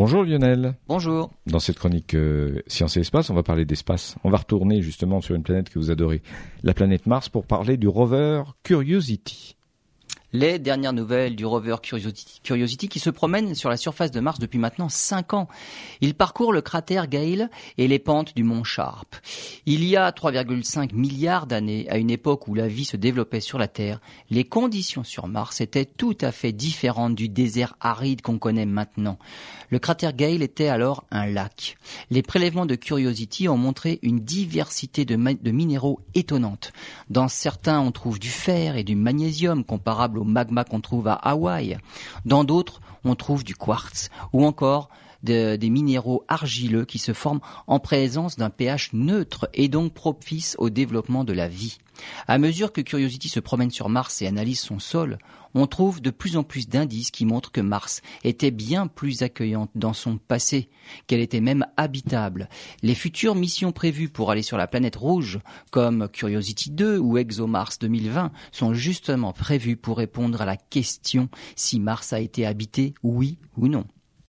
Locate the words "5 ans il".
14.88-16.14